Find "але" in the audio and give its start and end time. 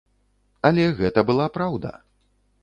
0.69-0.87